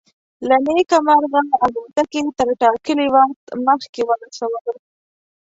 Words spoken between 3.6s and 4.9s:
مخکې ورسولو.